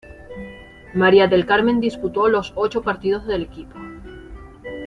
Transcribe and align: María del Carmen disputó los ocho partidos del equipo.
María 0.95 1.27
del 1.27 1.45
Carmen 1.45 1.79
disputó 1.79 2.27
los 2.27 2.53
ocho 2.55 2.81
partidos 2.81 3.27
del 3.27 3.43
equipo. 3.43 3.75